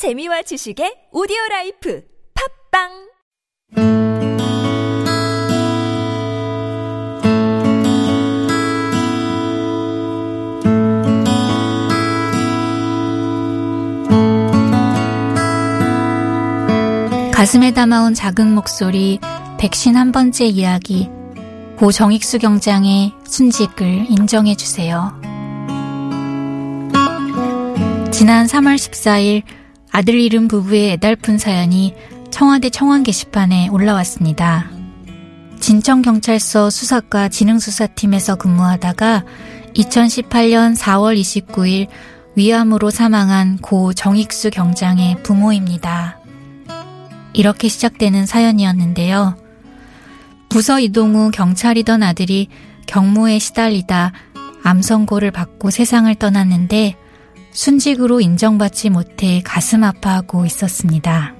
[0.00, 2.02] 재미와 지식의 오디오 라이프
[2.72, 2.88] 팟빵
[17.34, 19.20] 가슴에 담아온 작은 목소리,
[19.58, 21.10] 백쉰한 번째 이야기,
[21.76, 25.12] 고 정익수 경장의 순직을 인정해 주세요.
[28.10, 29.59] 지난 3월 14일
[29.92, 31.94] 아들 잃은 부부의 애달픈 사연이
[32.30, 34.70] 청와대 청원 게시판에 올라왔습니다.
[35.58, 39.24] 진천경찰서 수사과 지능수사팀에서 근무하다가
[39.74, 41.88] 2018년 4월 29일
[42.36, 46.18] 위암으로 사망한 고 정익수 경장의 부모입니다.
[47.32, 49.36] 이렇게 시작되는 사연이었는데요.
[50.48, 52.48] 부서 이동 후 경찰이던 아들이
[52.86, 54.12] 경무에 시달리다
[54.62, 56.96] 암 선고를 받고 세상을 떠났는데
[57.52, 61.34] 순직으로 인정받지 못해 가슴 아파하고 있었습니다.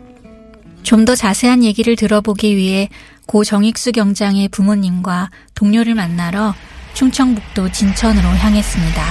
[0.82, 2.88] 좀 더 자세한 얘기를 들어보기 위해
[3.26, 6.54] 고 정익수 경장의 부모님과 동료를 만나러
[6.94, 9.02] 충청북도 진천으로 향했습니다.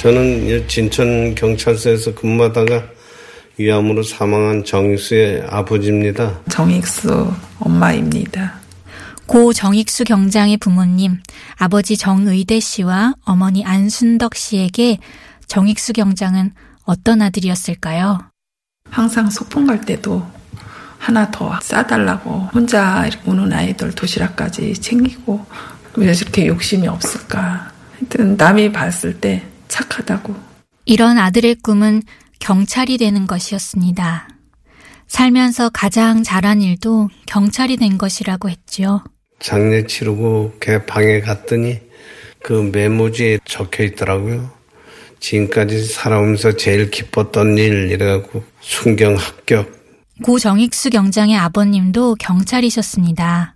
[0.00, 2.84] 저는 진천 경찰서에서 근무하다가
[3.58, 6.40] 위암으로 사망한 정익수의 아버지입니다.
[6.48, 8.59] 정익수 엄마입니다.
[9.30, 11.22] 고 정익수 경장의 부모님,
[11.54, 14.98] 아버지 정의대 씨와 어머니 안순덕 씨에게
[15.46, 18.18] 정익수 경장은 어떤 아들이었을까요?
[18.90, 20.28] 항상 소풍 갈 때도
[20.98, 25.46] 하나 더 싸달라고 혼자 우는 아이들 도시락까지 챙기고
[25.94, 27.70] 왜 이렇게 욕심이 없을까?
[28.00, 30.34] 하여튼 남이 봤을 때 착하다고.
[30.86, 32.02] 이런 아들의 꿈은
[32.40, 34.28] 경찰이 되는 것이었습니다.
[35.06, 39.04] 살면서 가장 잘한 일도 경찰이 된 것이라고 했지요.
[39.40, 41.80] 장례 치르고 걔 방에 갔더니
[42.42, 44.50] 그 메모지에 적혀 있더라고요.
[45.18, 49.80] 지금까지 살아오면서 제일 기뻤던 일 이래갖고 순경 합격.
[50.22, 53.54] 고 정익수 경장의 아버님도 경찰이셨습니다.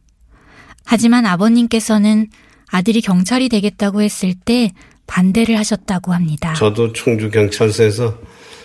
[0.84, 2.28] 하지만 아버님께서는
[2.70, 4.72] 아들이 경찰이 되겠다고 했을 때
[5.06, 6.54] 반대를 하셨다고 합니다.
[6.54, 8.18] 저도 충주 경찰서에서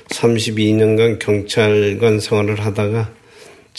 [0.09, 3.11] 32년간 경찰관 생활을 하다가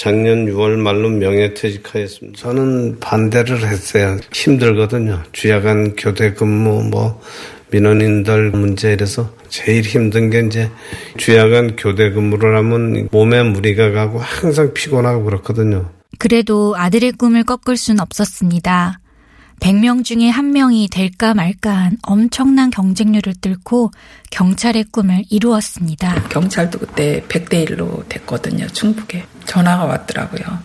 [0.01, 2.39] 작년 6월 말로 명예퇴직하였습니다.
[2.41, 4.17] 저는 반대를 했어요.
[4.33, 5.25] 힘들거든요.
[5.33, 7.21] 주야간 교대 근무, 뭐,
[7.71, 10.71] 민원인들 문제 이래서 제일 힘든 게 이제
[11.19, 15.91] 주야간 교대 근무를 하면 몸에 무리가 가고 항상 피곤하고 그렇거든요.
[16.19, 19.01] 그래도 아들의 꿈을 꺾을 순 없었습니다.
[19.61, 23.91] 100명 중에 한 명이 될까 말까 한 엄청난 경쟁률을 뚫고
[24.31, 26.23] 경찰의 꿈을 이루었습니다.
[26.31, 28.67] 경찰도 그때 100대 1로 됐거든요.
[28.69, 29.25] 충북에.
[29.45, 30.59] 전화가 왔더라고요.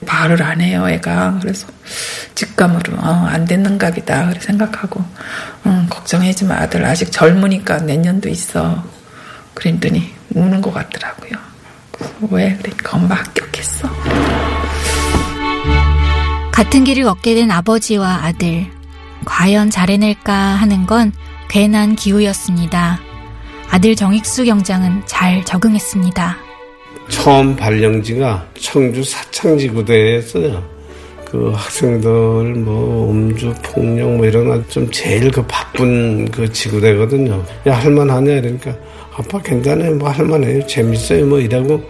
[0.00, 1.38] 말을 안 해요, 애가.
[1.42, 1.66] 그래서
[2.34, 4.28] 직감으로 어, 안 됐는가 보다.
[4.28, 5.04] 그래 생각하고
[5.66, 6.56] 응, 걱정하지 마.
[6.56, 8.82] 아들 아직 젊으니까 내년도 있어.
[9.54, 11.32] 그랬더니 우는 것 같더라고요.
[12.30, 12.56] 왜?
[12.56, 13.88] 그러니까 엄마 합격했어.
[16.60, 18.66] 같은 길을 걷게 된 아버지와 아들.
[19.24, 21.10] 과연 잘해낼까 하는 건
[21.48, 23.00] 괜한 기우였습니다.
[23.70, 26.36] 아들 정익수 경장은 잘 적응했습니다.
[27.08, 30.62] 처음 발령지가 청주 사창지구대였어요.
[31.24, 32.10] 그 학생들
[32.56, 37.42] 뭐 음주 폭력 뭐 이런 거좀 제일 그 바쁜 그 지구대거든요.
[37.68, 38.76] 야 할만하냐 이러니까
[39.16, 41.82] 아빠 괜찮아요 뭐 할만해요 재밌어요 뭐 이러고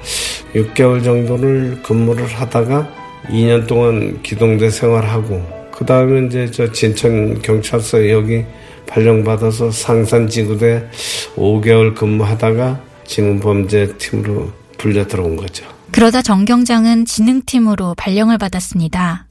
[0.55, 8.45] 6개월 정도를 근무를 하다가 2년 동안 기동대 생활하고 그 다음에 이제 저 진천 경찰서 여기
[8.87, 10.89] 발령받아서 상산지구대
[11.37, 15.67] 5개월 근무하다가 지능범죄팀으로 불려 들어온 거죠.
[15.93, 19.27] 그러다 정 경장은 지능팀으로 발령을 받았습니다.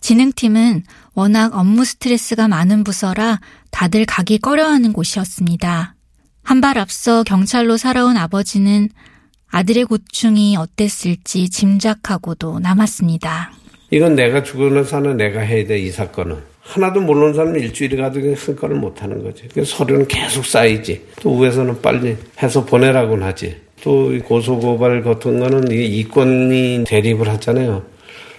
[0.00, 5.94] 지능팀은 워낙 업무 스트레스가 많은 부서라 다들 가기 꺼려하는 곳이었습니다.
[6.42, 8.88] 한 발 앞서 경찰로 살아온 아버지는
[9.50, 13.52] 아들의 고충이 어땠을지 짐작하고도 남았습니다.
[13.90, 16.36] 이건 내가 죽어는 사는 내가 해야 돼, 이 사건은.
[16.60, 19.48] 하나도 모르는 사람은 일주일이 가도 한 건을 못 하는 거지.
[19.52, 21.04] 그 서류는 계속 쌓이지.
[21.20, 23.56] 또 위에서는 빨리 해서 보내라고는 하지.
[23.82, 27.82] 또 고소고발 같은 거는 이권이 대립을 하잖아요.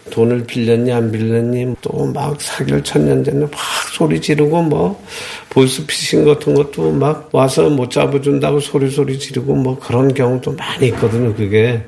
[0.09, 3.59] 돈을 빌렸니 안 빌렸니 또 막 사기를 쳤는데는 막
[3.94, 5.03] 소리 지르고 뭐
[5.50, 11.33] 보이스피싱 같은 것도 막 와서 못 잡아준다고 소리 소리 지르고 뭐 그런 경우도 많이 있거든요.
[11.36, 11.83] 그게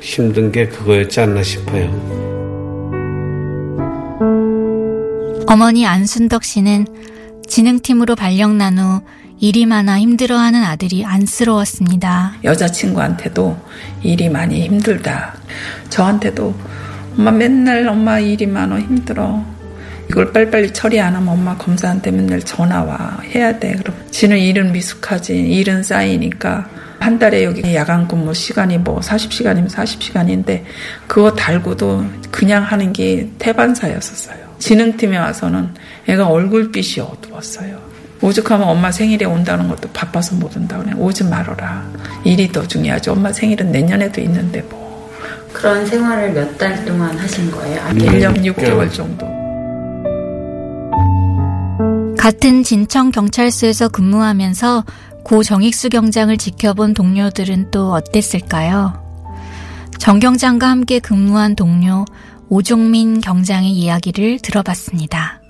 [0.00, 1.88] 힘든 게 그거였지 않나 싶어요.
[5.46, 6.86] 어머니 안순덕 씨는
[7.46, 9.02] 진흥팀으로 발령난 후
[9.38, 12.34] 일이 많아 힘들어하는 아들이 안쓰러웠습니다.
[12.44, 13.56] 여자친구한테도
[14.02, 15.34] 일이 많이 힘들다.
[15.90, 16.54] 저한테도
[17.16, 19.44] 엄마 맨날 엄마 일이 많아 힘들어.
[20.08, 23.74] 이걸 빨리빨리 처리 안 하면 엄마 검사한테 맨날 전화 와 해야 돼.
[23.76, 26.68] 그럼 지는 일은 미숙하지 일은 쌓이니까
[27.00, 30.62] 한 달에 여기 야간 근무 시간이 뭐 40시간이면 40시간인데
[31.06, 34.36] 그거 달고도 그냥 하는 게 태반사였었어요.
[34.58, 35.70] 진흥팀에 와서는
[36.06, 37.92] 애가 얼굴빛이 어두웠어요.
[38.20, 40.92] 오죽하면 엄마 생일에 온다는 것도 바빠서 못 온다 그래.
[40.96, 41.84] 오지 말아라.
[42.24, 43.10] 일이 더 중요하지.
[43.10, 44.81] 엄마 생일은 내년에도 있는데 뭐.
[45.52, 47.80] 그런 생활을 몇 달 동안 하신 거예요?
[47.82, 49.26] 아니, 1년 6개월 정도.
[52.18, 54.84] 같은 진청 경찰서에서 근무하면서
[55.24, 59.00] 고 정익수 경장을 지켜본 동료들은 또 어땠을까요?
[59.98, 62.04] 정 경장과 함께 근무한 동료
[62.48, 65.40] 오종민 경장의 이야기를 들어봤습니다.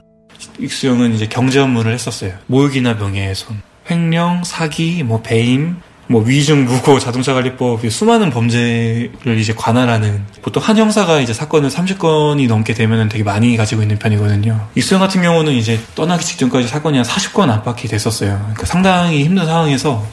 [0.58, 2.32] 익수 형은 이제 경제 업무를 했었어요.
[2.46, 3.60] 모욕이나 명예훼손,
[3.90, 5.76] 횡령, 사기, 뭐 배임,
[6.08, 12.49] 뭐 위증, 무고, 자동차 관리법 수많은 범죄를 이제 관할하는 보통 한 형사가 이제 사건을 30건이
[12.49, 14.69] 넘게 되면은 되게 많이 가지고 있는 편이거든요.
[14.75, 18.38] 이수영 같은 경우는 이제 떠나기 직전까지 사건이 한 40건 안팎이 됐었어요.
[18.38, 20.06] 그러니까 상당히 힘든 상황에서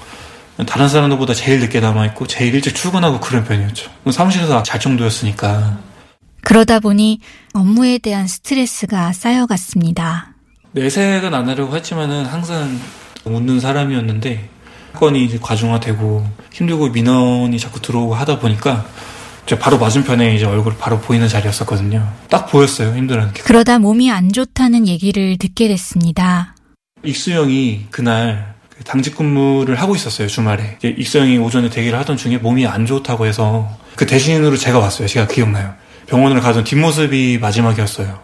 [0.68, 3.90] 다른 사람들보다 제일 늦게 남아있고 제일 일찍 출근하고 그런 편이었죠.
[4.12, 5.80] 사무실에서 잘 정도였으니까.
[6.42, 7.20] 그러다 보니
[7.54, 10.34] 업무에 대한 스트레스가 쌓여갔습니다.
[10.72, 12.80] 내색은 안 하려고 했지만은 항상
[13.26, 14.59] 웃는 사람이었는데 사
[14.94, 18.86] 건이 이제 과중화되고 힘들고 민원이 자꾸 들어오고 하다 보니까
[19.60, 22.08] 바로 맞은편에 이제 얼굴 바로 보이는 자리였었거든요.
[22.30, 23.42] 딱 보였어요, 힘들어하는 게.
[23.42, 26.54] 그러다 몸이 안 좋다는 얘기를 듣게 됐습니다.
[27.04, 30.78] 익수형이 그날 그 당직 근무를 하고 있었어요, 주말에.
[30.84, 35.08] 익수형이 오전에 대기를 하던 중에 몸이 안 좋다고 해서 그 대신으로 제가 왔어요.
[35.08, 35.74] 제가 기억나요.
[36.08, 38.20] 병원을 가던 뒷모습이 마지막이었어요.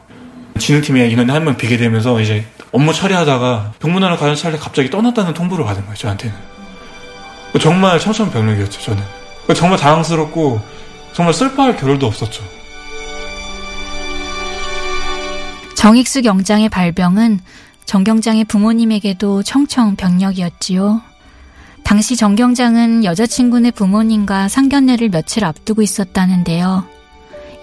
[0.59, 5.65] 진흥팀에 인원이 한 명 비게 되면서 이제 업무 처리하다가 병문안을 가는 차례 갑자기 떠났다는 통보를
[5.65, 6.35] 받은 거예요, 저한테는.
[7.59, 9.03] 정말 청천벽력이었죠, 저는.
[9.55, 10.59] 정말 당황스럽고
[11.13, 12.43] 정말 슬퍼할 겨를도 없었죠.
[15.75, 17.39] 정익수 경장의 발병은
[17.85, 21.01] 정 경장의 부모님에게도 청청병력이었지요.
[21.83, 26.85] 당시 정 경장은 여자친구네 부모님과 상견례를 며칠 앞두고 있었다는데요.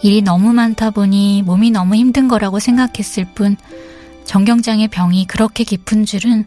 [0.02, 3.56] 일이 너무 많다 보니 몸이 너무 힘든 거라고 생각했을 뿐
[4.24, 6.46] 정경장의 병이 그렇게 깊은 줄은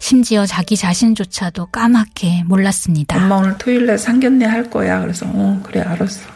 [0.00, 3.16] 심지어 자기 자신조차도 까맣게 몰랐습니다.
[3.16, 5.00] 엄마 오늘 토요일날 상견례 할 거야.
[5.00, 6.28] 그래서 어 그래 알았어.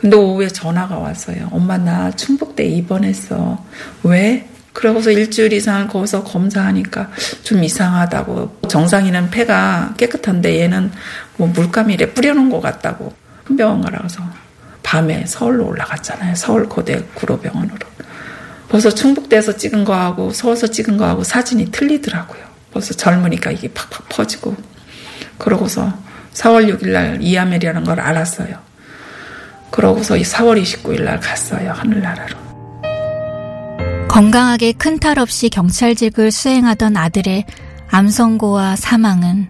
[0.00, 1.48] 근데 오후에 전화가 왔어요.
[1.52, 3.62] 엄마 나 충북대 입원했어.
[4.02, 4.48] 왜?
[4.72, 7.10] 그러고서 일주일 이상 거기서 검사하니까
[7.42, 8.62] 좀 이상하다고.
[8.68, 10.90] 정상이는 폐가 깨끗한데 얘는
[11.36, 13.14] 뭐 물감이래 뿌려놓은 것 같다고.
[13.44, 14.22] 큰 병원 가라서
[14.82, 16.34] 밤에 서울로 올라갔잖아요.
[16.34, 17.78] 서울 고대 구로병원으로.
[18.68, 22.45] 벌써 충북대에서 찍은 거하고 서울서 찍은 거하고 사진이 틀리더라고요.
[22.76, 24.54] 벌써 젊으니까 이게 팍팍 퍼지고.
[25.38, 25.90] 그러고서
[26.34, 28.58] 4월 6일 날 이아멜이라는 걸 알았어요.
[29.70, 31.72] 그러고서 4월 29일 날 갔어요.
[31.72, 32.36] 하늘나라로.
[34.08, 37.46] 건강하게 큰 탈 없이 경찰직을 수행하던 아들의
[37.90, 39.48] 암 선고와 사망은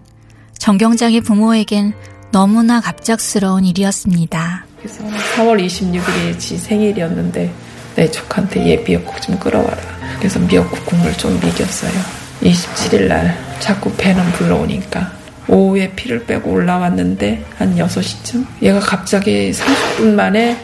[0.57, 1.93] 정경장의 부모에겐
[2.31, 4.65] 너무나 갑작스러운 일이었습니다.
[4.77, 5.03] 그래서
[5.35, 7.53] 4월 26일이 지 생일이었는데
[7.95, 9.77] 내 조카한테 얘 미역국 좀 끓여와라.
[10.19, 12.26] 그래서 미역국 국물 좀 미겼어요.
[12.51, 15.11] 27일 날 자꾸 배는 불러오니까
[15.47, 20.57] 오후에 피를 빼고 올라왔는데 한 6시쯤 얘가 갑자기 30분 만에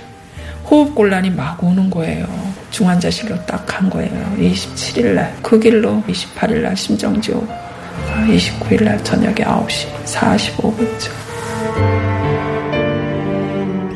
[0.69, 2.25] 호흡곤란이 막 오는 거예요.
[2.71, 4.11] 중환자실로 딱 간 거예요.
[4.39, 5.35] 27일 날.
[5.41, 7.47] 그 길로 28일 날 심정지옥.
[8.27, 11.11] 29일 날 저녁에 9시 45분쯤.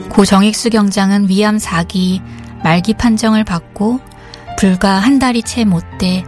[0.10, 2.22] 고 정익수 경장은 위암 4기
[2.64, 4.00] 말기 판정을 받고
[4.58, 6.24] 불과 한 달이 채 못 돼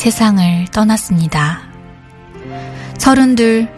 [0.00, 1.60] 세상을 떠났습니다.
[2.96, 3.68] 서른둘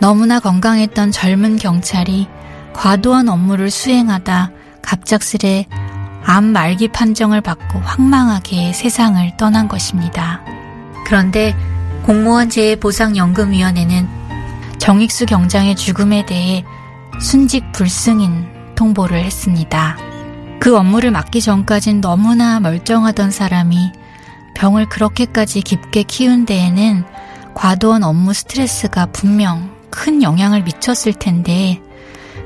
[0.00, 2.26] 너무나 건강했던 젊은 경찰이
[2.72, 4.50] 과도한 업무를 수행하다
[4.82, 5.66] 갑작스레
[6.24, 10.40] 암 말기 판정을 받고 황망하게 세상을 떠난 것입니다.
[11.06, 11.54] 그런데
[12.02, 14.08] 공무원 재해보상연금위원회는
[14.78, 16.64] 정익수 경장의 죽음에 대해
[17.20, 19.96] 순직 불승인 통보를 했습니다.
[20.58, 24.01] 그 업무를 맡기 전까진 너무나 멀쩡하던 사람이
[24.54, 27.04] 병을 그렇게까지 깊게 키운 데에는
[27.54, 31.80] 과도한 업무 스트레스가 분명 큰 영향을 미쳤을 텐데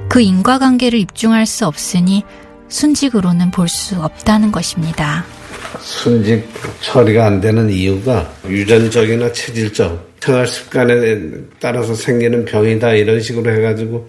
[0.09, 2.25] 그 인과관계를 입증할 수 없으니
[2.69, 5.25] 순직으로는 볼 수 없다는 것입니다.
[5.81, 6.49] 순직
[6.81, 11.21] 처리가 안 되는 이유가 유전적이나 체질적 생활 습관에
[11.61, 14.09] 따라서 생기는 병이다 이런 식으로 해가지고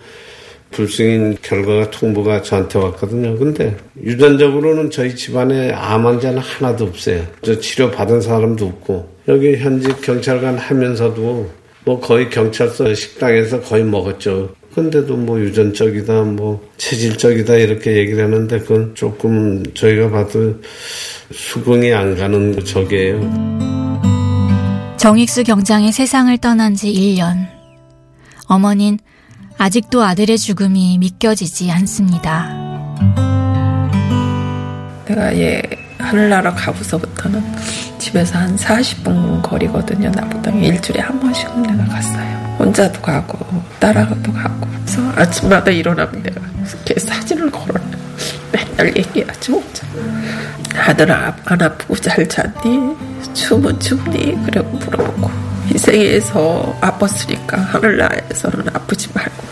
[0.71, 3.38] 불승인 결과가 통보가 저한테 왔거든요.
[3.38, 7.25] 근데 유전적으로는 저희 집안에 암 환자는 하나도 없어요.
[7.41, 11.50] 저 치료 받은 사람도 없고 여기 현직 경찰관 하면서도
[11.86, 14.50] 뭐 거의 경찰서 식당에서 거의 먹었죠.
[14.75, 20.55] 근데도 뭐 유전적이다, 뭐 체질적이다 이렇게 얘기를 하는데 그건 조금 저희가 봐도
[21.31, 23.19] 수긍이 안 가는 적이에요.
[24.97, 27.47] 정익수 경장이 세상을 떠난 지 1년.
[28.47, 29.00] 어머닌
[29.58, 32.48] 아직도 아들의 죽음이 믿겨지지 않습니다.
[35.06, 35.62] 내가 얘
[35.98, 37.44] 하늘나라 가고서부터는
[37.98, 40.10] 집에서 한 40분 거리거든요.
[40.12, 42.56] 나보다 일주일에 한 번씩은 내가 갔어요.
[42.60, 43.38] 혼자도 가고
[43.80, 47.82] 딸하고도 가고 그래서 아침마다 일어나면 내가 이렇게 사진을 걸어놔.
[48.52, 49.88] 맨날 얘기하지 혼자.
[50.78, 52.96] 아들아 안 아프고 잘 잤니?
[53.34, 54.38] 춤은 춥니?
[54.46, 55.32] 그래 물어보고
[55.74, 59.43] 이 세계에서 아팠으니까 하늘나라에서는 아프지 말고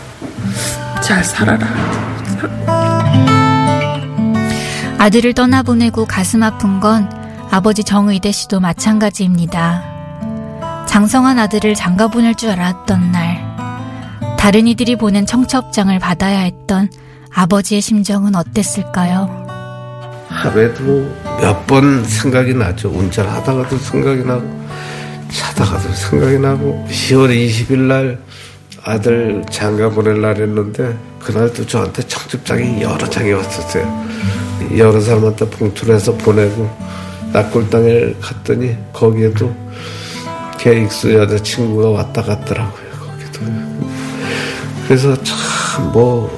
[1.02, 1.66] 잘 살아라.
[4.98, 7.10] 아들을 떠나보내고 가슴 아픈 건
[7.50, 9.84] 아버지 정의대 씨도 마찬가지입니다.
[10.88, 13.44] 장성한 아들을 장가 보낼 줄 알았던 날,
[14.38, 16.88] 다른 이들이 보낸 청첩장을 받아야 했던
[17.34, 19.46] 아버지의 심정은 어땠을까요?
[20.28, 20.82] 하루에도
[21.40, 22.88] 몇 번 생각이 나죠.
[22.88, 24.65] 운전하다가도 생각이 나고,
[25.30, 28.18] 자다가도 생각이 나고, 10월 20일 날
[28.82, 34.06] 아들 장가 보낼 날이었는데, 그날도 저한테 청첩장이 여러 장이 왔었어요.
[34.76, 36.70] 여러 사람한테 봉투를 해서 보내고,
[37.32, 39.54] 낙골당에 갔더니, 거기에도
[40.58, 43.40] 걔 익수 여자친구가 왔다 갔더라고요, 거기도.
[44.86, 46.28] 그래서 참, 뭐,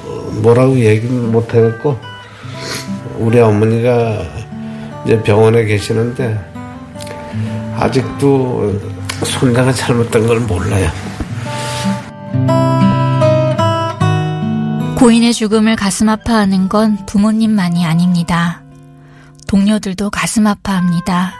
[0.41, 1.97] 뭐라고 얘기는 못하겠고,
[3.19, 4.23] 우리 어머니가
[5.05, 6.39] 이제 병원에 계시는데
[7.77, 8.79] 아직도
[9.25, 10.89] 손자가 잘못된 걸 몰라요.
[14.97, 18.61] 고인의 죽음을 가슴 아파하는 건 부모님만이 아닙니다.
[19.47, 21.33] 동료들도 가슴 아파합니다.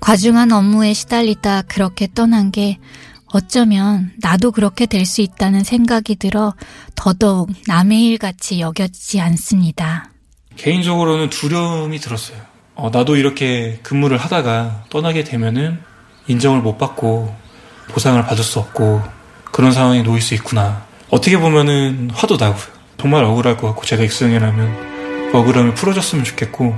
[0.00, 2.78] 과중한 업무에 시달리다 그렇게 떠난 게
[3.26, 6.54] 어쩌면 나도 그렇게 될 수 있다는 생각이 들어
[6.96, 10.10] 더더욱 남의 일 같이 여겨지지 않습니다.
[10.56, 12.38] 개인적으로는 두려움이 들었어요.
[12.82, 15.78] 어, 나도 이렇게 근무를 하다가 떠나게 되면은
[16.26, 17.32] 인정을 못 받고
[17.90, 19.00] 보상을 받을 수 없고
[19.52, 20.84] 그런 상황에 놓일 수 있구나.
[21.08, 22.60] 어떻게 보면은 화도 나고요.
[22.98, 26.76] 정말 억울할 것 같고 제가 익숙이라면 억울함을 풀어줬으면 좋겠고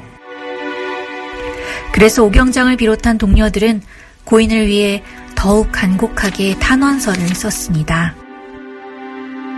[1.93, 3.81] 그래서 오경장을 비롯한 동료들은
[4.25, 5.03] 고인을 위해
[5.35, 8.15] 더욱 간곡하게 탄원서를 썼습니다.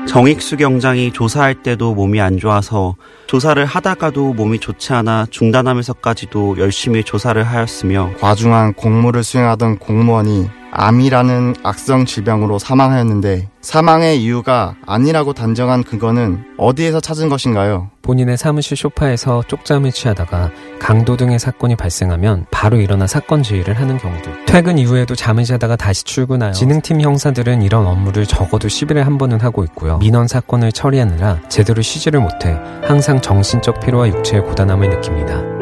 [0.07, 2.95] 정익수 경장이 조사할 때도 몸이 안 좋아서
[3.27, 12.05] 조사를 하다가도 몸이 좋지 않아 중단하면서까지도 열심히 조사를 하였으며 과중한 공무를 수행하던 공무원이 암이라는 악성
[12.05, 17.91] 질병으로 사망하였는데 사망의 이유가 아니라고 단정한 근거는 어디에서 찾은 것인가요?
[18.03, 24.45] 본인의 사무실 소파에서 쪽잠을 취하다가 강도 등의 사건이 발생하면 바로 일어나 사건 지휘를 하는 경우들.
[24.45, 29.65] 퇴근 이후에도 잠을 자다가 다시 출근하여 진흥팀 형사들은 이런 업무를 적어도 10일에 한 번은 하고
[29.65, 29.97] 있고요.
[29.97, 35.56] 민원 사건을 처리하느라 제대로 쉬지를 못해 항상 정신적 피로와 육체의 고단함을 느낍니다.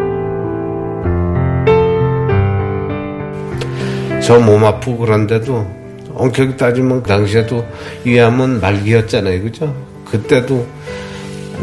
[4.24, 5.66] 저 몸 아프고 그런데도
[6.14, 7.66] 엄격히 따지면 그 당시에도
[8.04, 9.42] 위암은 말기였잖아요.
[9.42, 9.74] 그죠?
[10.06, 10.66] 그때도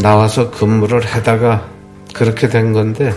[0.02, 1.68] 나와서 근무를 하다가
[2.14, 3.14] 그렇게 된 건데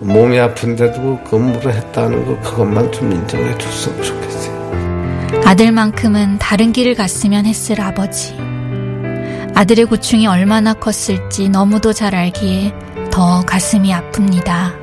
[0.00, 5.42] 몸이 아픈데도 근무를 했다는 거 그것만 좀 인정해 줬으면 좋겠어요.
[5.44, 8.36] 아들만큼은 다른 길을 갔으면 했을 아버지.
[9.56, 12.72] 아들의 고충이 얼마나 컸을지 너무도 잘 알기에
[13.10, 14.77] 더 가슴이 아픕니다.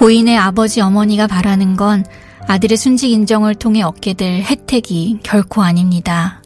[0.00, 2.06] 고인의 아버지 어머니가 바라는 건
[2.48, 6.42] 아들의 순직 인정을 통해 얻게 될 혜택이 결코 아닙니다.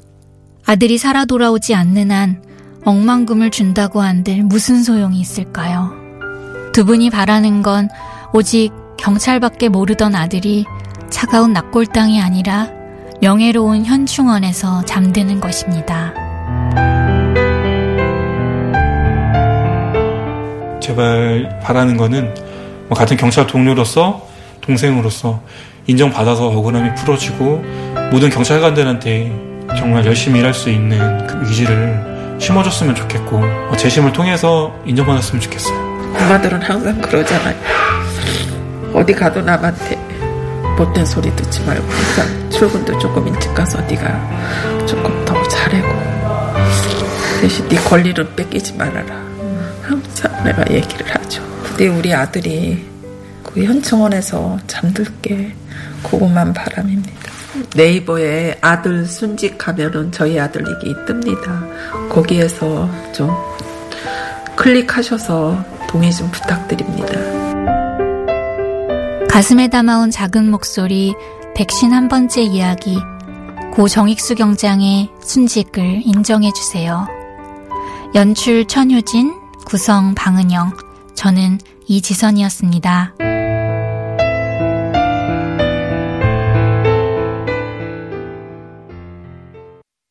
[0.66, 2.42] 아들이 살아 돌아오지 않는 한
[2.84, 5.92] 억만금을 준다고 한들 무슨 소용이 있을까요?
[6.72, 7.88] 두 분이 바라는 건
[8.32, 10.64] 오직 경찰밖에 모르던 아들이
[11.08, 12.68] 차가운 낙골당이 아니라
[13.20, 16.12] 명예로운 현충원에서 잠드는 것입니다.
[20.80, 22.43] 제발 바라는 거는 뭐
[22.90, 24.26] 같은 경찰 동료로서
[24.60, 25.40] 동생으로서
[25.86, 27.62] 인정받아서 억울함이 풀어지고
[28.10, 29.32] 모든 경찰관들한테
[29.76, 35.76] 정말 열심히 일할 수 있는 그 의지를 심어줬으면 좋겠고 어, 재심을 통해서 인정받았으면 좋겠어요.
[36.18, 37.56] 엄마들은 항상 그러잖아요.
[38.92, 39.98] 어디 가도 남한테
[40.76, 46.14] 못된 소리 듣지 말고 항상 출근도 조금 일찍 가서 네가 조금 더 잘하고
[47.40, 49.22] 대신 네 권리는 뺏기지 말아라.
[49.82, 51.23] 항상 내가 얘기를 하죠.
[51.74, 52.86] 그때 우리 아들이
[53.42, 55.52] 그 현충원에서 잠들게
[56.04, 57.32] 고구만 바람입니다.
[57.74, 62.08] 네이버에 아들 순직하면은 저희 아들 이게 뜹니다.
[62.10, 63.32] 거기에서 좀
[64.54, 67.18] 클릭하셔서 동의 좀 부탁드립니다.
[69.28, 71.12] 가슴에 담아온 작은 목소리
[71.56, 72.96] 백신 한 번째 이야기
[73.72, 77.08] 고 정익수 경장의 순직을 인정해 주세요.
[78.14, 79.34] 연출 천효진,
[79.66, 80.93] 구성 방은영.
[81.24, 83.14] 저는 이지선이었습니다.